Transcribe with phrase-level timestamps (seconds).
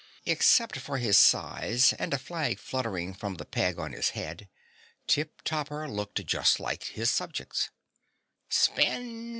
[0.25, 4.49] Except for his size and a flag fluttering from the peg on his head,
[5.05, 7.69] Tip Topper looked just like his subjects.
[8.49, 9.29] "Spin!